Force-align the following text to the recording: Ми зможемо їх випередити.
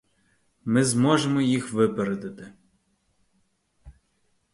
Ми 0.65 0.83
зможемо 0.85 1.41
їх 1.41 1.73
випередити. 1.73 2.53